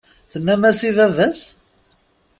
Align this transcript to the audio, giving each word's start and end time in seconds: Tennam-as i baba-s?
Tennam-as 0.31 0.79
i 0.87 0.89
baba-s? 0.97 1.41